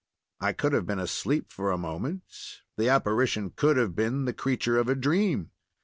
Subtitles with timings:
[0.39, 2.23] I could have been asleep for a moment;
[2.75, 5.51] the apparition could have been the creature of a dream.